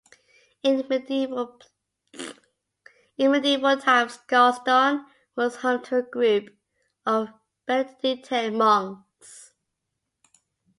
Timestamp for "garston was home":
4.25-5.83